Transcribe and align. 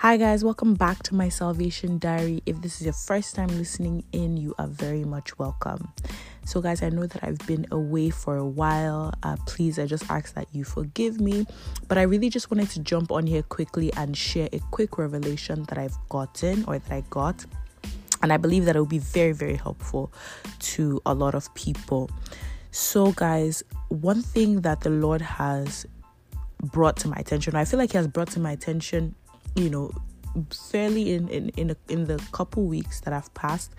Hi, 0.00 0.16
guys, 0.16 0.42
welcome 0.42 0.72
back 0.72 1.02
to 1.02 1.14
my 1.14 1.28
Salvation 1.28 1.98
Diary. 1.98 2.42
If 2.46 2.62
this 2.62 2.80
is 2.80 2.86
your 2.86 2.94
first 2.94 3.34
time 3.34 3.48
listening 3.48 4.02
in, 4.12 4.38
you 4.38 4.54
are 4.58 4.66
very 4.66 5.04
much 5.04 5.38
welcome. 5.38 5.92
So, 6.46 6.62
guys, 6.62 6.82
I 6.82 6.88
know 6.88 7.06
that 7.06 7.22
I've 7.22 7.46
been 7.46 7.66
away 7.70 8.08
for 8.08 8.38
a 8.38 8.46
while. 8.46 9.12
Uh, 9.22 9.36
please, 9.46 9.78
I 9.78 9.84
just 9.84 10.10
ask 10.10 10.32
that 10.32 10.46
you 10.52 10.64
forgive 10.64 11.20
me. 11.20 11.44
But 11.86 11.98
I 11.98 12.02
really 12.04 12.30
just 12.30 12.50
wanted 12.50 12.70
to 12.70 12.80
jump 12.80 13.12
on 13.12 13.26
here 13.26 13.42
quickly 13.42 13.92
and 13.92 14.16
share 14.16 14.48
a 14.54 14.60
quick 14.70 14.96
revelation 14.96 15.64
that 15.64 15.76
I've 15.76 15.98
gotten 16.08 16.64
or 16.64 16.78
that 16.78 16.90
I 16.90 17.02
got. 17.10 17.44
And 18.22 18.32
I 18.32 18.38
believe 18.38 18.64
that 18.64 18.76
it 18.76 18.78
will 18.78 18.86
be 18.86 19.00
very, 19.00 19.32
very 19.32 19.56
helpful 19.56 20.10
to 20.60 21.02
a 21.04 21.12
lot 21.12 21.34
of 21.34 21.54
people. 21.54 22.08
So, 22.70 23.12
guys, 23.12 23.62
one 23.88 24.22
thing 24.22 24.62
that 24.62 24.80
the 24.80 24.88
Lord 24.88 25.20
has 25.20 25.84
brought 26.62 26.96
to 26.98 27.08
my 27.08 27.16
attention, 27.18 27.54
I 27.54 27.66
feel 27.66 27.78
like 27.78 27.92
He 27.92 27.98
has 27.98 28.08
brought 28.08 28.30
to 28.30 28.40
my 28.40 28.52
attention 28.52 29.14
you 29.56 29.70
know 29.70 29.90
fairly 30.50 31.14
in 31.14 31.28
in 31.28 31.48
in, 31.50 31.70
a, 31.70 31.76
in 31.88 32.04
the 32.06 32.22
couple 32.32 32.64
weeks 32.64 33.00
that 33.00 33.12
I've 33.12 33.32
passed. 33.34 33.74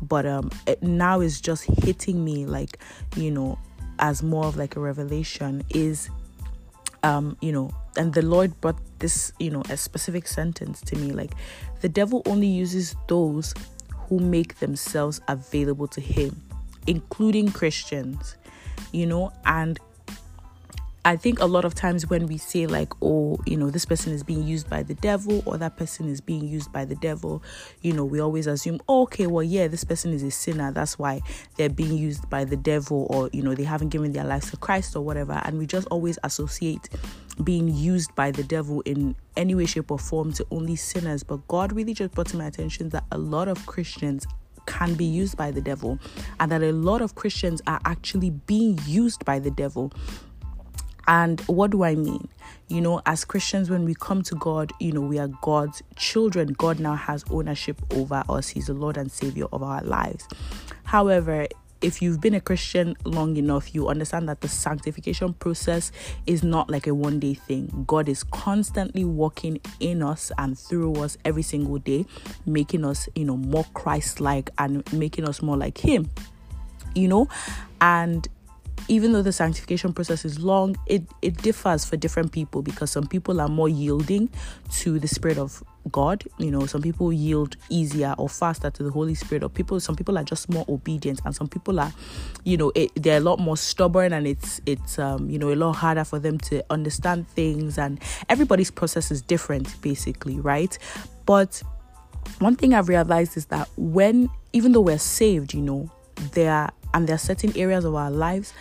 But 0.00 0.26
um 0.26 0.50
it 0.66 0.82
now 0.82 1.20
is 1.20 1.40
just 1.40 1.64
hitting 1.64 2.24
me 2.24 2.46
like 2.46 2.78
you 3.16 3.30
know 3.30 3.58
as 3.98 4.22
more 4.22 4.46
of 4.46 4.56
like 4.56 4.76
a 4.76 4.80
revelation 4.80 5.62
is 5.70 6.10
um 7.02 7.36
you 7.40 7.52
know 7.52 7.70
and 7.96 8.14
the 8.14 8.22
lord 8.22 8.58
brought 8.60 8.78
this 8.98 9.32
you 9.38 9.50
know 9.50 9.62
a 9.68 9.76
specific 9.76 10.26
sentence 10.26 10.80
to 10.80 10.96
me 10.96 11.12
like 11.12 11.32
the 11.80 11.88
devil 11.88 12.22
only 12.26 12.46
uses 12.46 12.94
those 13.08 13.54
who 14.08 14.18
make 14.18 14.58
themselves 14.60 15.20
available 15.28 15.86
to 15.86 16.00
him 16.00 16.40
including 16.86 17.50
christians 17.50 18.36
you 18.92 19.06
know 19.06 19.32
and 19.44 19.78
I 21.04 21.16
think 21.16 21.40
a 21.40 21.46
lot 21.46 21.64
of 21.64 21.74
times 21.74 22.08
when 22.08 22.28
we 22.28 22.38
say, 22.38 22.68
like, 22.68 22.92
oh, 23.02 23.36
you 23.44 23.56
know, 23.56 23.70
this 23.70 23.84
person 23.84 24.12
is 24.12 24.22
being 24.22 24.44
used 24.46 24.70
by 24.70 24.84
the 24.84 24.94
devil 24.94 25.42
or 25.46 25.58
that 25.58 25.76
person 25.76 26.08
is 26.08 26.20
being 26.20 26.46
used 26.46 26.72
by 26.72 26.84
the 26.84 26.94
devil, 26.94 27.42
you 27.80 27.92
know, 27.92 28.04
we 28.04 28.20
always 28.20 28.46
assume, 28.46 28.80
oh, 28.88 29.02
okay, 29.02 29.26
well, 29.26 29.42
yeah, 29.42 29.66
this 29.66 29.82
person 29.82 30.12
is 30.12 30.22
a 30.22 30.30
sinner. 30.30 30.70
That's 30.70 31.00
why 31.00 31.20
they're 31.56 31.68
being 31.68 31.98
used 31.98 32.30
by 32.30 32.44
the 32.44 32.56
devil 32.56 33.08
or, 33.10 33.28
you 33.32 33.42
know, 33.42 33.52
they 33.52 33.64
haven't 33.64 33.88
given 33.88 34.12
their 34.12 34.22
lives 34.22 34.52
to 34.52 34.56
Christ 34.56 34.94
or 34.94 35.00
whatever. 35.00 35.42
And 35.44 35.58
we 35.58 35.66
just 35.66 35.88
always 35.88 36.20
associate 36.22 36.88
being 37.42 37.66
used 37.66 38.14
by 38.14 38.30
the 38.30 38.44
devil 38.44 38.80
in 38.82 39.16
any 39.36 39.56
way, 39.56 39.66
shape, 39.66 39.90
or 39.90 39.98
form 39.98 40.32
to 40.34 40.46
only 40.52 40.76
sinners. 40.76 41.24
But 41.24 41.48
God 41.48 41.72
really 41.72 41.94
just 41.94 42.12
brought 42.14 42.28
to 42.28 42.36
my 42.36 42.46
attention 42.46 42.90
that 42.90 43.04
a 43.10 43.18
lot 43.18 43.48
of 43.48 43.66
Christians 43.66 44.24
can 44.66 44.94
be 44.94 45.04
used 45.04 45.36
by 45.36 45.50
the 45.50 45.60
devil 45.60 45.98
and 46.38 46.52
that 46.52 46.62
a 46.62 46.70
lot 46.70 47.02
of 47.02 47.16
Christians 47.16 47.60
are 47.66 47.80
actually 47.84 48.30
being 48.30 48.78
used 48.86 49.24
by 49.24 49.40
the 49.40 49.50
devil 49.50 49.92
and 51.08 51.40
what 51.42 51.70
do 51.70 51.82
I 51.82 51.94
mean? 51.94 52.28
You 52.68 52.80
know, 52.80 53.02
as 53.06 53.24
Christians, 53.24 53.70
when 53.70 53.84
we 53.84 53.94
come 53.94 54.22
to 54.22 54.34
God, 54.36 54.72
you 54.80 54.92
know, 54.92 55.00
we 55.00 55.18
are 55.18 55.28
God's 55.28 55.82
children. 55.96 56.54
God 56.54 56.80
now 56.80 56.94
has 56.94 57.24
ownership 57.30 57.80
over 57.92 58.22
us, 58.28 58.48
He's 58.48 58.66
the 58.66 58.74
Lord 58.74 58.96
and 58.96 59.10
Savior 59.10 59.46
of 59.52 59.62
our 59.62 59.82
lives. 59.82 60.26
However, 60.84 61.48
if 61.82 62.00
you've 62.00 62.20
been 62.20 62.34
a 62.34 62.40
Christian 62.40 62.96
long 63.04 63.36
enough, 63.36 63.74
you 63.74 63.88
understand 63.88 64.28
that 64.28 64.40
the 64.40 64.48
sanctification 64.48 65.34
process 65.34 65.90
is 66.26 66.42
not 66.42 66.70
like 66.70 66.86
a 66.86 66.94
one 66.94 67.18
day 67.18 67.34
thing. 67.34 67.84
God 67.86 68.08
is 68.08 68.22
constantly 68.22 69.04
working 69.04 69.60
in 69.80 70.02
us 70.02 70.30
and 70.38 70.56
through 70.56 70.94
us 71.02 71.18
every 71.24 71.42
single 71.42 71.78
day, 71.78 72.06
making 72.46 72.84
us, 72.84 73.08
you 73.14 73.24
know, 73.24 73.36
more 73.36 73.66
Christ 73.74 74.20
like 74.20 74.50
and 74.58 74.90
making 74.92 75.28
us 75.28 75.42
more 75.42 75.56
like 75.56 75.78
Him, 75.78 76.08
you 76.94 77.08
know, 77.08 77.28
and 77.80 78.28
even 78.88 79.12
though 79.12 79.22
the 79.22 79.32
sanctification 79.32 79.92
process 79.92 80.24
is 80.24 80.40
long, 80.40 80.76
it, 80.86 81.02
it 81.22 81.36
differs 81.38 81.84
for 81.84 81.96
different 81.96 82.32
people 82.32 82.62
because 82.62 82.90
some 82.90 83.06
people 83.06 83.40
are 83.40 83.48
more 83.48 83.68
yielding 83.68 84.28
to 84.70 84.98
the 84.98 85.08
Spirit 85.08 85.38
of 85.38 85.62
God. 85.90 86.24
You 86.38 86.50
know, 86.50 86.66
some 86.66 86.82
people 86.82 87.12
yield 87.12 87.56
easier 87.68 88.14
or 88.18 88.28
faster 88.28 88.70
to 88.70 88.82
the 88.82 88.90
Holy 88.90 89.14
Spirit, 89.14 89.44
or 89.44 89.48
people, 89.48 89.78
some 89.80 89.96
people 89.96 90.18
are 90.18 90.24
just 90.24 90.48
more 90.48 90.64
obedient, 90.68 91.20
and 91.24 91.34
some 91.34 91.48
people 91.48 91.80
are, 91.80 91.92
you 92.44 92.56
know, 92.56 92.72
it, 92.74 92.90
they're 92.96 93.18
a 93.18 93.20
lot 93.20 93.38
more 93.38 93.56
stubborn, 93.56 94.12
and 94.12 94.26
it's 94.26 94.60
it's 94.66 94.98
um 94.98 95.30
you 95.30 95.38
know 95.38 95.52
a 95.52 95.56
lot 95.56 95.72
harder 95.72 96.04
for 96.04 96.18
them 96.18 96.38
to 96.38 96.64
understand 96.70 97.28
things, 97.28 97.78
and 97.78 98.00
everybody's 98.28 98.70
process 98.70 99.10
is 99.10 99.22
different, 99.22 99.80
basically, 99.80 100.38
right? 100.40 100.76
But 101.26 101.62
one 102.38 102.56
thing 102.56 102.74
I've 102.74 102.88
realized 102.88 103.36
is 103.36 103.46
that 103.46 103.68
when 103.76 104.28
even 104.52 104.72
though 104.72 104.80
we're 104.80 104.98
saved, 104.98 105.54
you 105.54 105.62
know, 105.62 105.90
there 106.32 106.70
and 106.94 107.06
there 107.06 107.14
are 107.14 107.18
certain 107.18 107.56
areas 107.56 107.84
of 107.84 107.94
our 107.94 108.10
lives 108.10 108.52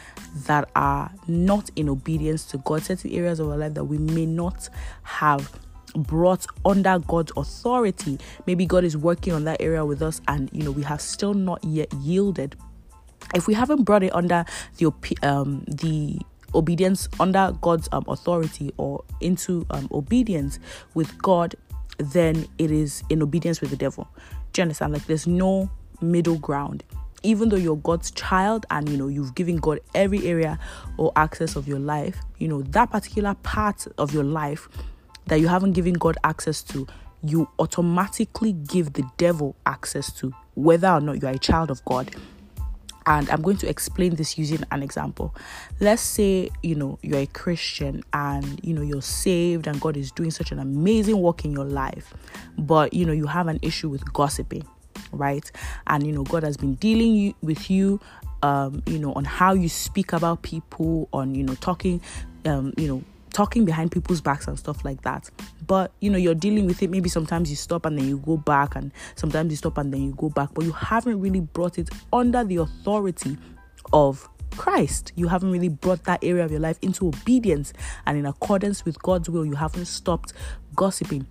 that 0.46 0.70
are 0.76 1.12
not 1.28 1.70
in 1.76 1.90
obedience 1.90 2.46
to 2.46 2.58
God, 2.60 2.84
certain 2.84 3.12
areas 3.12 3.40
of 3.40 3.50
our 3.50 3.58
life 3.58 3.74
that 3.74 3.86
we 3.86 3.98
may 3.98 4.26
not 4.26 4.70
have 5.04 5.52
brought 5.96 6.46
under 6.66 7.00
God's 7.00 7.32
authority. 7.36 8.18
Maybe 8.46 8.66
God 8.66 8.84
is 8.84 8.96
working 8.96 9.34
on 9.34 9.44
that 9.46 9.62
area 9.62 9.86
with 9.86 10.02
us, 10.02 10.22
and 10.28 10.50
you 10.54 10.64
know, 10.64 10.72
we 10.72 10.84
have 10.84 11.02
still 11.02 11.34
not 11.34 11.64
yet 11.64 11.94
yielded. 11.96 12.56
If 13.36 13.48
we 13.48 13.54
haven't 13.54 13.84
brought 13.84 14.04
it 14.04 14.14
under 14.14 14.46
the 14.78 14.92
um, 15.24 15.64
the 15.68 16.20
obedience 16.54 17.08
under 17.20 17.56
God's 17.62 17.88
um, 17.92 18.04
authority 18.08 18.74
or 18.78 19.04
into 19.22 19.66
um, 19.70 19.88
obedience 19.92 20.60
with 20.94 21.22
God, 21.22 21.56
then 21.98 22.48
it 22.58 22.72
is 22.72 23.04
in 23.10 23.22
obedience 23.22 23.62
with 23.62 23.70
the 23.70 23.78
devil. 23.78 24.08
Do 24.54 24.62
you 24.62 24.64
understand? 24.64 24.94
Like 24.94 25.06
there's 25.06 25.28
no 25.28 25.70
middle 26.02 26.38
ground 26.38 26.84
even 27.24 27.50
though 27.50 27.58
you're 27.58 27.78
God's 27.78 28.12
child 28.12 28.66
and 28.72 28.90
you 28.90 28.98
know 28.98 29.08
you've 29.08 29.36
given 29.36 29.58
God 29.58 29.80
every 29.94 30.28
area 30.28 30.60
or 30.98 31.12
access 31.16 31.56
of 31.56 31.68
your 31.68 31.80
life, 31.80 32.18
you 32.38 32.48
know 32.48 32.62
that 32.64 32.92
particular 32.92 33.36
part 33.36 33.88
of 33.98 34.14
your 34.14 34.24
life 34.24 34.68
that 35.28 35.40
you 35.40 35.48
haven't 35.48 35.74
given 35.74 35.94
God 35.94 36.18
access 36.24 36.62
to, 36.64 36.88
you 37.24 37.48
automatically 37.60 38.54
give 38.54 38.94
the 38.94 39.04
devil 39.18 39.56
access 39.66 40.12
to, 40.14 40.34
whether 40.56 40.90
or 40.90 41.00
not 41.00 41.22
you 41.22 41.28
are 41.28 41.34
a 41.34 41.40
child 41.40 41.72
of 41.72 41.84
God. 41.86 42.14
And 43.08 43.30
I'm 43.32 43.42
going 43.42 43.58
to 43.58 43.70
explain 43.70 44.16
this 44.16 44.38
using 44.38 44.64
an 44.72 44.84
example. 44.84 45.34
Let's 45.80 46.04
say, 46.04 46.50
you 46.62 46.76
know, 46.76 47.00
you're 47.02 47.20
a 47.20 47.26
Christian 47.26 48.04
and, 48.14 48.64
you 48.64 48.74
know, 48.74 48.84
you're 48.84 49.02
saved 49.02 49.66
and 49.66 49.82
God 49.82 49.98
is 49.98 50.12
doing 50.12 50.30
such 50.30 50.52
an 50.52 50.60
amazing 50.60 51.20
work 51.20 51.44
in 51.44 51.52
your 51.52 51.66
life, 51.66 52.14
but, 52.58 52.94
you 52.94 53.06
know, 53.06 53.14
you 53.14 53.26
have 53.26 53.48
an 53.48 53.60
issue 53.62 53.90
with 53.90 54.12
gossiping 54.14 54.66
right? 55.12 55.50
And 55.88 56.06
you 56.06 56.14
know, 56.14 56.24
God 56.24 56.44
has 56.44 56.58
been 56.58 56.76
dealing 56.76 57.16
you, 57.16 57.34
with 57.42 57.70
you, 57.70 58.00
um, 58.44 58.82
you 58.86 59.00
know, 59.00 59.14
on 59.14 59.26
how 59.26 59.54
you 59.54 59.70
speak 59.70 60.14
about 60.14 60.42
people, 60.42 61.10
on 61.14 61.36
you 61.36 61.44
know, 61.44 61.56
talking, 61.56 62.02
um, 62.46 62.74
you 62.78 62.88
know, 62.88 63.04
talking 63.34 63.64
behind 63.66 63.92
people's 63.92 64.22
backs 64.22 64.48
and 64.48 64.58
stuff 64.60 64.84
like 64.84 65.02
that. 65.04 65.30
But 65.68 65.92
you 66.00 66.10
know, 66.10 66.18
you're 66.18 66.36
dealing 66.36 66.66
with 66.66 66.82
it. 66.84 66.90
Maybe 66.90 67.10
sometimes 67.10 67.50
you 67.50 67.56
stop 67.56 67.86
and 67.86 67.98
then 67.98 68.08
you 68.08 68.18
go 68.18 68.38
back, 68.38 68.76
and 68.76 68.92
sometimes 69.16 69.52
you 69.52 69.58
stop 69.58 69.78
and 69.78 69.94
then 69.94 70.04
you 70.04 70.14
go 70.16 70.30
back, 70.30 70.50
but 70.54 70.66
you 70.66 70.72
haven't 70.72 71.20
really 71.22 71.42
brought 71.42 71.78
it 71.78 71.90
under 72.12 72.44
the 72.44 72.58
authority 72.58 73.38
of 73.94 74.28
Christ. 74.58 75.12
You 75.16 75.28
haven't 75.28 75.52
really 75.52 75.70
brought 75.70 76.04
that 76.06 76.24
area 76.24 76.44
of 76.44 76.52
your 76.52 76.60
life 76.60 76.78
into 76.82 77.08
obedience 77.08 77.74
and 78.06 78.18
in 78.18 78.26
accordance 78.26 78.86
with 78.86 79.02
God's 79.02 79.30
will. 79.30 79.46
You 79.46 79.56
haven't 79.56 79.86
stopped 79.86 80.34
gossiping. 80.76 81.26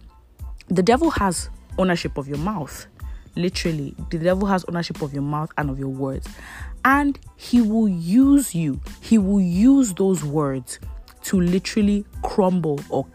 The 0.68 0.82
devil 0.82 1.10
has 1.10 1.50
ownership 1.78 2.16
of 2.16 2.28
your 2.28 2.38
mouth. 2.38 2.86
Literally, 3.36 3.94
the 4.10 4.18
devil 4.18 4.46
has 4.48 4.64
ownership 4.66 5.02
of 5.02 5.12
your 5.12 5.22
mouth 5.22 5.50
and 5.56 5.70
of 5.70 5.78
your 5.78 5.88
words. 5.88 6.28
And 6.84 7.18
he 7.36 7.60
will 7.60 7.88
use 7.88 8.54
you, 8.54 8.80
he 9.00 9.18
will 9.18 9.40
use 9.40 9.94
those 9.94 10.24
words 10.24 10.78
to 11.24 11.40
literally 11.40 12.04
crumble 12.22 12.80
or 12.88 13.06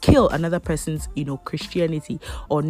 kill 0.00 0.28
another 0.28 0.60
person's, 0.60 1.08
you 1.14 1.24
know, 1.24 1.38
Christianity. 1.38 2.20
Or 2.48 2.62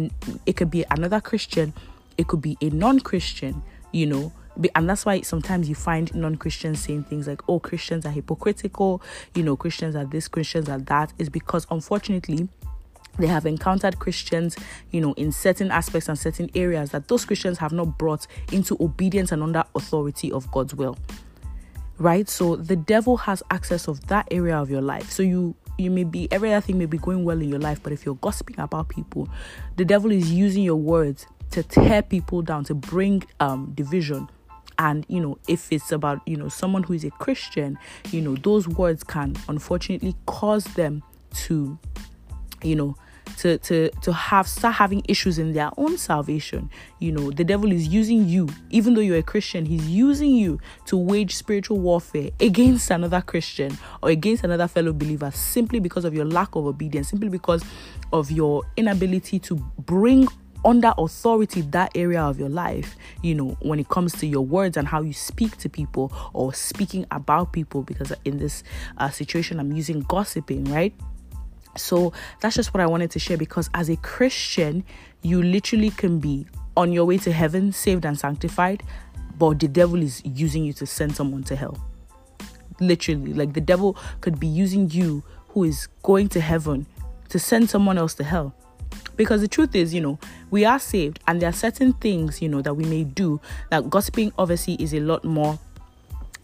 it 0.45 0.53
could 0.55 0.71
be 0.71 0.85
another 0.89 1.21
Christian, 1.21 1.73
it 2.17 2.27
could 2.27 2.41
be 2.41 2.57
a 2.61 2.69
non 2.69 2.99
Christian, 2.99 3.61
you 3.91 4.05
know. 4.05 4.31
And 4.75 4.87
that's 4.87 5.03
why 5.03 5.21
sometimes 5.21 5.67
you 5.67 5.75
find 5.75 6.13
non 6.13 6.35
Christians 6.35 6.79
saying 6.79 7.05
things 7.05 7.27
like, 7.27 7.41
oh, 7.49 7.59
Christians 7.59 8.05
are 8.05 8.11
hypocritical, 8.11 9.01
you 9.35 9.43
know, 9.43 9.55
Christians 9.55 9.95
are 9.95 10.05
this, 10.05 10.27
Christians 10.27 10.69
are 10.69 10.79
that, 10.79 11.11
is 11.17 11.29
because 11.29 11.65
unfortunately, 11.69 12.47
they 13.17 13.27
have 13.27 13.45
encountered 13.45 13.99
Christians, 13.99 14.55
you 14.91 15.01
know, 15.01 15.13
in 15.13 15.31
certain 15.31 15.71
aspects 15.71 16.09
and 16.09 16.17
certain 16.17 16.49
areas 16.55 16.91
that 16.91 17.07
those 17.07 17.25
Christians 17.25 17.57
have 17.59 17.71
not 17.71 17.97
brought 17.97 18.25
into 18.51 18.75
obedience 18.79 19.31
and 19.31 19.43
under 19.43 19.63
authority 19.75 20.31
of 20.31 20.49
God's 20.51 20.73
will. 20.73 20.97
Right? 21.99 22.27
So 22.27 22.55
the 22.55 22.75
devil 22.75 23.17
has 23.17 23.43
access 23.51 23.87
of 23.87 24.07
that 24.07 24.27
area 24.31 24.57
of 24.57 24.69
your 24.69 24.81
life. 24.81 25.11
So 25.11 25.21
you 25.23 25.55
you 25.77 25.89
may 25.89 26.03
be 26.03 26.31
every 26.31 26.53
other 26.53 26.61
thing 26.61 26.77
may 26.77 26.85
be 26.85 26.97
going 26.97 27.23
well 27.23 27.39
in 27.41 27.49
your 27.49 27.59
life, 27.59 27.81
but 27.81 27.93
if 27.93 28.05
you're 28.05 28.15
gossiping 28.15 28.59
about 28.59 28.89
people, 28.89 29.27
the 29.75 29.85
devil 29.85 30.11
is 30.11 30.31
using 30.31 30.63
your 30.63 30.75
words 30.75 31.25
to 31.51 31.63
tear 31.63 32.01
people 32.01 32.41
down, 32.41 32.63
to 32.65 32.73
bring 32.73 33.23
um 33.39 33.71
division. 33.75 34.27
And 34.79 35.05
you 35.07 35.19
know, 35.19 35.37
if 35.47 35.71
it's 35.71 35.91
about 35.91 36.27
you 36.27 36.35
know 36.35 36.49
someone 36.49 36.81
who 36.81 36.93
is 36.93 37.03
a 37.03 37.11
Christian, 37.11 37.77
you 38.09 38.21
know, 38.21 38.35
those 38.35 38.67
words 38.67 39.03
can 39.03 39.35
unfortunately 39.47 40.15
cause 40.25 40.63
them 40.63 41.03
to 41.45 41.77
you 42.63 42.75
know, 42.75 42.95
to 43.37 43.57
to 43.59 43.89
to 44.01 44.13
have 44.13 44.47
start 44.47 44.75
having 44.75 45.03
issues 45.07 45.39
in 45.39 45.53
their 45.53 45.71
own 45.77 45.97
salvation. 45.97 46.69
You 46.99 47.11
know 47.11 47.31
the 47.31 47.43
devil 47.43 47.71
is 47.71 47.87
using 47.87 48.27
you. 48.27 48.49
Even 48.69 48.93
though 48.93 49.01
you're 49.01 49.17
a 49.17 49.23
christian 49.23 49.65
he's 49.65 49.87
using 49.87 50.31
you 50.31 50.59
to 50.85 50.97
wage 50.97 51.35
spiritual 51.35 51.79
warfare 51.79 52.29
against 52.39 52.91
another 52.91 53.21
christian 53.21 53.75
or 54.01 54.09
against 54.09 54.43
another 54.43 54.67
fellow 54.67 54.93
believer 54.93 55.31
simply 55.31 55.79
because 55.79 56.05
of 56.05 56.13
your 56.13 56.25
lack 56.25 56.55
of 56.55 56.65
obedience 56.65 57.09
simply 57.09 57.29
because 57.29 57.63
of 58.11 58.29
your 58.31 58.63
inability 58.77 59.39
to 59.39 59.55
bring 59.79 60.27
under 60.65 60.93
authority 60.97 61.61
that 61.61 61.91
area 61.95 62.21
of 62.21 62.39
your 62.39 62.47
life 62.47 62.95
you 63.21 63.35
know 63.35 63.57
when 63.61 63.79
it 63.79 63.89
comes 63.89 64.13
to 64.13 64.25
your 64.27 64.45
words 64.45 64.77
and 64.77 64.87
how 64.87 65.01
you 65.01 65.13
speak 65.13 65.57
to 65.57 65.67
people 65.67 66.11
or 66.33 66.53
speaking 66.53 67.05
about 67.11 67.51
people. 67.51 67.81
Because 67.81 68.13
in 68.23 68.37
this 68.37 68.63
uh, 68.97 69.09
situation 69.09 69.59
i'm 69.59 69.71
using 69.71 70.01
gossiping 70.01 70.63
right 70.65 70.93
so 71.75 72.13
that's 72.39 72.55
just 72.55 72.73
what 72.73 72.81
I 72.81 72.85
wanted 72.85 73.11
to 73.11 73.19
share 73.19 73.37
because 73.37 73.69
as 73.73 73.89
a 73.89 73.95
Christian, 73.97 74.83
you 75.21 75.41
literally 75.41 75.89
can 75.89 76.19
be 76.19 76.45
on 76.75 76.91
your 76.91 77.05
way 77.05 77.17
to 77.19 77.31
heaven, 77.31 77.71
saved 77.71 78.05
and 78.05 78.17
sanctified, 78.17 78.83
but 79.37 79.59
the 79.59 79.67
devil 79.67 80.01
is 80.01 80.21
using 80.25 80.63
you 80.63 80.73
to 80.73 80.85
send 80.85 81.15
someone 81.15 81.43
to 81.43 81.55
hell. 81.55 81.77
Literally, 82.79 83.33
like 83.33 83.53
the 83.53 83.61
devil 83.61 83.97
could 84.21 84.39
be 84.39 84.47
using 84.47 84.89
you 84.89 85.23
who 85.49 85.63
is 85.63 85.87
going 86.01 86.29
to 86.29 86.41
heaven 86.41 86.85
to 87.29 87.39
send 87.39 87.69
someone 87.69 87.97
else 87.97 88.13
to 88.15 88.23
hell. 88.23 88.53
Because 89.15 89.41
the 89.41 89.47
truth 89.47 89.75
is, 89.75 89.93
you 89.93 90.01
know, 90.01 90.19
we 90.49 90.65
are 90.65 90.79
saved 90.79 91.19
and 91.27 91.41
there 91.41 91.49
are 91.49 91.53
certain 91.53 91.93
things, 91.93 92.41
you 92.41 92.49
know, 92.49 92.61
that 92.61 92.73
we 92.73 92.85
may 92.85 93.03
do 93.03 93.39
that 93.69 93.89
gossiping 93.89 94.31
obviously 94.37 94.75
is 94.75 94.93
a 94.93 94.99
lot 94.99 95.23
more 95.23 95.59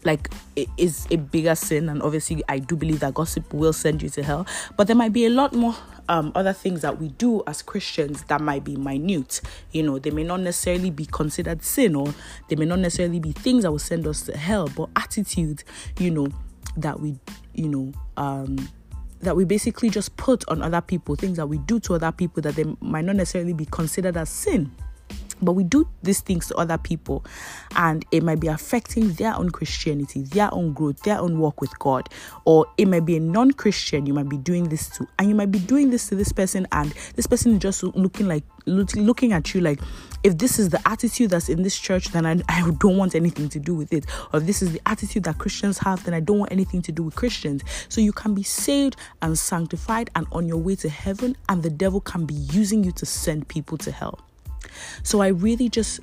like 0.04 0.30
it 0.56 0.68
is 0.76 1.06
a 1.10 1.16
bigger 1.16 1.54
sin 1.54 1.88
and 1.88 2.02
obviously 2.02 2.42
i 2.48 2.58
do 2.58 2.76
believe 2.76 3.00
that 3.00 3.14
gossip 3.14 3.52
will 3.52 3.72
send 3.72 4.02
you 4.02 4.08
to 4.08 4.22
hell. 4.22 4.46
But 4.76 4.86
there 4.86 4.96
might 4.96 5.12
be 5.12 5.26
a 5.26 5.30
lot 5.30 5.54
more 5.54 5.74
um, 6.08 6.32
other 6.34 6.52
things 6.52 6.82
that 6.82 6.98
we 6.98 7.08
do 7.08 7.42
as 7.46 7.62
christians 7.62 8.24
that 8.24 8.40
might 8.40 8.64
be 8.64 8.76
minute. 8.76 9.40
You 9.72 9.82
know 9.82 9.98
they 9.98 10.10
may 10.10 10.24
not 10.24 10.40
necessarily 10.40 10.90
be 10.90 11.06
considered 11.06 11.62
sin 11.62 11.94
or 11.94 12.12
they 12.48 12.56
may 12.56 12.64
not 12.64 12.78
necessarily 12.78 13.20
be 13.20 13.32
things 13.32 13.62
that 13.62 13.70
will 13.70 13.78
send 13.78 14.06
us 14.06 14.22
to 14.22 14.36
hell 14.36 14.68
but 14.74 14.88
attitude 14.96 15.62
you 15.98 16.10
know 16.10 16.28
that 16.76 17.00
we 17.00 17.18
you 17.54 17.68
know 17.68 17.92
um 18.16 18.68
that 19.20 19.36
we 19.36 19.44
basically 19.44 19.90
just 19.90 20.16
put 20.16 20.48
on 20.48 20.62
other 20.62 20.80
people 20.80 21.14
things 21.14 21.36
that 21.36 21.46
we 21.46 21.58
do 21.58 21.78
to 21.80 21.94
other 21.94 22.10
people 22.12 22.42
that 22.42 22.54
they 22.56 22.64
might 22.80 23.04
not 23.04 23.16
necessarily 23.16 23.52
be 23.52 23.66
considered 23.66 24.16
as 24.16 24.28
sin 24.30 24.70
but 25.42 25.52
we 25.52 25.64
do 25.64 25.88
these 26.02 26.20
things 26.20 26.46
to 26.48 26.56
other 26.56 26.78
people, 26.78 27.24
and 27.76 28.04
it 28.10 28.22
might 28.22 28.40
be 28.40 28.48
affecting 28.48 29.12
their 29.14 29.34
own 29.34 29.50
Christianity, 29.50 30.22
their 30.22 30.52
own 30.52 30.72
growth, 30.72 31.02
their 31.02 31.18
own 31.18 31.38
walk 31.38 31.60
with 31.60 31.76
God. 31.78 32.08
Or 32.44 32.66
it 32.76 32.86
might 32.86 33.04
be 33.04 33.16
a 33.16 33.20
non 33.20 33.52
Christian 33.52 34.06
you 34.06 34.14
might 34.14 34.28
be 34.28 34.36
doing 34.36 34.68
this 34.68 34.88
to, 34.90 35.06
and 35.18 35.28
you 35.28 35.34
might 35.34 35.50
be 35.50 35.58
doing 35.58 35.90
this 35.90 36.08
to 36.08 36.14
this 36.14 36.32
person, 36.32 36.66
and 36.72 36.92
this 37.16 37.26
person 37.26 37.52
is 37.54 37.58
just 37.58 37.82
looking 37.82 38.28
like 38.28 38.44
looking 38.66 39.32
at 39.32 39.54
you 39.54 39.60
like 39.60 39.80
if 40.22 40.36
this 40.38 40.58
is 40.58 40.68
the 40.68 40.88
attitude 40.88 41.30
that's 41.30 41.48
in 41.48 41.62
this 41.62 41.78
church 41.78 42.08
then 42.08 42.26
I, 42.26 42.40
I 42.48 42.70
don't 42.78 42.96
want 42.96 43.14
anything 43.14 43.48
to 43.48 43.58
do 43.58 43.74
with 43.74 43.92
it. 43.92 44.04
Or 44.32 44.40
if 44.40 44.46
this 44.46 44.62
is 44.62 44.72
the 44.72 44.80
attitude 44.86 45.24
that 45.24 45.38
christians 45.38 45.78
have 45.78 46.04
then 46.04 46.14
i 46.14 46.20
don't 46.20 46.38
want 46.38 46.52
anything 46.52 46.82
to 46.82 46.92
do 46.92 47.02
with 47.02 47.14
christians. 47.14 47.62
So 47.88 48.00
you 48.00 48.12
can 48.12 48.34
be 48.34 48.42
saved 48.42 48.96
and 49.22 49.38
sanctified 49.38 50.10
and 50.14 50.26
on 50.32 50.46
your 50.46 50.58
way 50.58 50.76
to 50.76 50.88
heaven 50.88 51.36
and 51.48 51.62
the 51.62 51.70
devil 51.70 52.00
can 52.00 52.26
be 52.26 52.34
using 52.34 52.84
you 52.84 52.92
to 52.92 53.06
send 53.06 53.48
people 53.48 53.78
to 53.78 53.90
hell 53.90 54.18
so 55.02 55.20
I 55.20 55.28
really 55.28 55.68
just 55.68 56.00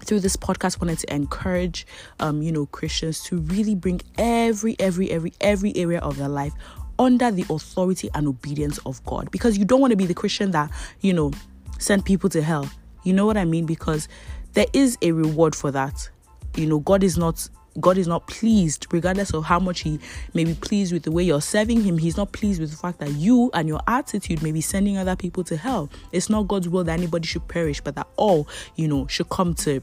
through 0.00 0.20
this 0.20 0.36
podcast 0.36 0.80
wanted 0.80 0.98
to 0.98 1.14
encourage 1.14 1.86
um, 2.20 2.42
you 2.42 2.50
know 2.50 2.66
Christians 2.66 3.22
to 3.24 3.38
really 3.38 3.74
bring 3.74 4.00
every 4.16 4.76
every 4.78 5.10
every 5.10 5.32
every 5.40 5.76
area 5.76 5.98
of 6.00 6.16
their 6.16 6.28
life 6.28 6.52
under 6.98 7.30
the 7.30 7.44
authority 7.50 8.10
and 8.14 8.26
obedience 8.26 8.78
of 8.78 9.04
God 9.04 9.30
because 9.30 9.56
you 9.56 9.64
don't 9.64 9.80
want 9.80 9.92
to 9.92 9.96
be 9.96 10.06
the 10.06 10.14
Christian 10.14 10.50
that 10.52 10.70
you 11.00 11.12
know 11.12 11.32
send 11.78 12.04
people 12.04 12.28
to 12.30 12.42
hell. 12.42 12.68
You 13.04 13.12
know 13.12 13.26
what 13.26 13.36
I 13.36 13.44
mean 13.44 13.66
because 13.66 14.08
there 14.54 14.66
is 14.72 14.98
a 15.02 15.12
reward 15.12 15.54
for 15.54 15.70
that. 15.70 16.08
You 16.56 16.66
know 16.66 16.80
God 16.80 17.04
is 17.04 17.16
not 17.16 17.48
God 17.80 17.98
is 17.98 18.06
not 18.06 18.26
pleased, 18.26 18.86
regardless 18.92 19.32
of 19.32 19.44
how 19.44 19.58
much 19.58 19.80
He 19.80 20.00
may 20.34 20.44
be 20.44 20.54
pleased 20.54 20.92
with 20.92 21.02
the 21.02 21.10
way 21.10 21.22
you're 21.22 21.40
serving 21.40 21.82
Him. 21.82 21.98
He's 21.98 22.16
not 22.16 22.32
pleased 22.32 22.60
with 22.60 22.70
the 22.70 22.76
fact 22.76 22.98
that 23.00 23.10
you 23.12 23.50
and 23.54 23.68
your 23.68 23.80
attitude 23.86 24.42
may 24.42 24.52
be 24.52 24.60
sending 24.60 24.96
other 24.96 25.16
people 25.16 25.44
to 25.44 25.56
hell. 25.56 25.90
It's 26.12 26.30
not 26.30 26.48
God's 26.48 26.68
will 26.68 26.84
that 26.84 26.92
anybody 26.92 27.26
should 27.26 27.46
perish, 27.48 27.80
but 27.80 27.94
that 27.96 28.08
all, 28.16 28.48
you 28.76 28.88
know, 28.88 29.06
should 29.06 29.28
come 29.28 29.54
to 29.56 29.82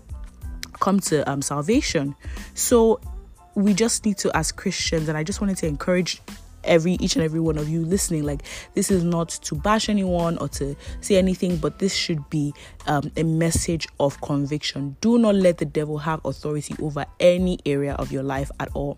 come 0.80 1.00
to 1.00 1.30
um, 1.30 1.42
salvation. 1.42 2.15
So 2.53 3.00
we 3.56 3.74
just 3.74 4.06
need 4.06 4.18
to, 4.19 4.36
as 4.36 4.51
Christians, 4.51 5.07
and 5.07 5.18
I 5.18 5.24
just 5.24 5.39
wanted 5.39 5.57
to 5.57 5.68
encourage 5.68 6.21
every 6.65 6.94
each 6.94 7.15
and 7.15 7.23
every 7.23 7.39
one 7.39 7.57
of 7.57 7.69
you 7.69 7.85
listening 7.85 8.23
like 8.23 8.44
this 8.73 8.91
is 8.91 9.03
not 9.03 9.29
to 9.29 9.56
bash 9.56 9.89
anyone 9.89 10.38
or 10.39 10.47
to 10.50 10.75
say 11.01 11.17
anything 11.17 11.57
but 11.57 11.79
this 11.79 11.94
should 11.94 12.29
be 12.29 12.53
um, 12.88 13.12
a 13.17 13.23
message 13.23 13.88
of 14.00 14.19
conviction. 14.21 14.95
Do 15.01 15.17
not 15.17 15.35
let 15.35 15.57
the 15.57 15.65
devil 15.65 15.97
have 15.97 16.21
authority 16.25 16.75
over 16.81 17.06
any 17.19 17.59
area 17.65 17.94
of 17.94 18.12
your 18.12 18.23
life 18.23 18.51
at 18.59 18.69
all. 18.73 18.97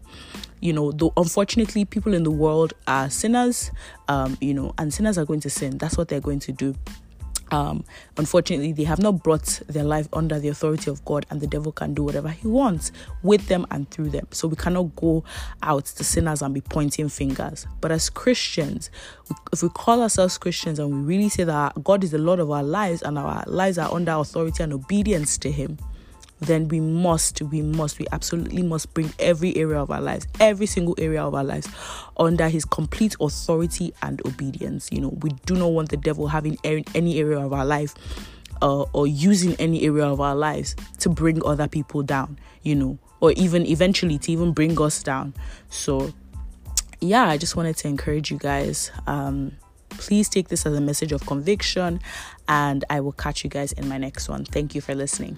You 0.61 0.73
know 0.73 0.91
though 0.91 1.13
unfortunately 1.17 1.85
people 1.85 2.13
in 2.13 2.23
the 2.23 2.31
world 2.31 2.73
are 2.87 3.09
sinners 3.09 3.71
um, 4.07 4.37
you 4.41 4.53
know 4.53 4.73
and 4.77 4.93
sinners 4.93 5.17
are 5.17 5.25
going 5.25 5.41
to 5.41 5.49
sin. 5.49 5.77
That's 5.77 5.97
what 5.97 6.07
they're 6.07 6.19
going 6.19 6.39
to 6.39 6.51
do 6.51 6.75
um, 7.51 7.83
unfortunately, 8.17 8.73
they 8.73 8.83
have 8.83 8.99
not 8.99 9.23
brought 9.23 9.61
their 9.67 9.83
life 9.83 10.07
under 10.13 10.39
the 10.39 10.49
authority 10.49 10.89
of 10.89 11.03
God, 11.05 11.25
and 11.29 11.41
the 11.41 11.47
devil 11.47 11.71
can 11.71 11.93
do 11.93 12.03
whatever 12.03 12.29
he 12.29 12.47
wants 12.47 12.91
with 13.23 13.47
them 13.47 13.65
and 13.71 13.89
through 13.89 14.09
them. 14.09 14.27
So 14.31 14.47
we 14.47 14.55
cannot 14.55 14.95
go 14.95 15.23
out 15.63 15.85
to 15.85 16.03
sinners 16.03 16.41
and 16.41 16.53
be 16.53 16.61
pointing 16.61 17.09
fingers. 17.09 17.67
But 17.81 17.91
as 17.91 18.09
Christians, 18.09 18.89
if 19.51 19.63
we 19.63 19.69
call 19.69 20.01
ourselves 20.01 20.37
Christians 20.37 20.79
and 20.79 20.91
we 20.91 21.15
really 21.15 21.29
say 21.29 21.43
that 21.43 21.83
God 21.83 22.03
is 22.03 22.11
the 22.11 22.17
Lord 22.17 22.39
of 22.39 22.51
our 22.51 22.63
lives 22.63 23.01
and 23.01 23.17
our 23.17 23.43
lives 23.47 23.77
are 23.77 23.93
under 23.93 24.13
authority 24.13 24.63
and 24.63 24.73
obedience 24.73 25.37
to 25.39 25.51
Him, 25.51 25.77
then 26.39 26.67
we 26.67 26.79
must, 26.79 27.41
we 27.41 27.61
must, 27.61 27.99
we 27.99 28.05
absolutely 28.11 28.61
must 28.61 28.93
bring 28.93 29.11
every 29.19 29.55
area 29.55 29.79
of 29.79 29.89
our 29.89 30.01
lives, 30.01 30.27
every 30.39 30.65
single 30.65 30.95
area 30.97 31.23
of 31.23 31.33
our 31.33 31.43
lives, 31.43 31.67
under 32.17 32.47
his 32.47 32.65
complete 32.65 33.15
authority 33.19 33.93
and 34.01 34.21
obedience. 34.25 34.89
You 34.91 35.01
know, 35.01 35.17
we 35.21 35.31
do 35.45 35.55
not 35.55 35.71
want 35.71 35.89
the 35.89 35.97
devil 35.97 36.27
having 36.27 36.57
any 36.63 37.19
area 37.19 37.39
of 37.39 37.53
our 37.53 37.65
life 37.65 37.95
uh, 38.61 38.83
or 38.93 39.07
using 39.07 39.55
any 39.55 39.83
area 39.83 40.05
of 40.05 40.21
our 40.21 40.35
lives 40.35 40.75
to 40.99 41.09
bring 41.09 41.43
other 41.45 41.67
people 41.67 42.03
down, 42.03 42.39
you 42.61 42.75
know, 42.75 42.99
or 43.19 43.31
even 43.31 43.65
eventually 43.65 44.17
to 44.19 44.31
even 44.31 44.51
bring 44.51 44.79
us 44.79 45.01
down. 45.01 45.33
So, 45.69 46.13
yeah, 47.01 47.27
I 47.27 47.37
just 47.37 47.55
wanted 47.55 47.77
to 47.77 47.87
encourage 47.87 48.31
you 48.31 48.37
guys. 48.37 48.91
Um, 49.07 49.53
please 49.89 50.29
take 50.29 50.49
this 50.49 50.65
as 50.65 50.73
a 50.75 50.81
message 50.81 51.11
of 51.11 51.25
conviction, 51.25 51.99
and 52.47 52.85
I 52.89 52.99
will 52.99 53.11
catch 53.11 53.43
you 53.43 53.49
guys 53.49 53.71
in 53.71 53.87
my 53.87 53.97
next 53.97 54.29
one. 54.29 54.45
Thank 54.45 54.75
you 54.75 54.81
for 54.81 54.93
listening. 54.93 55.37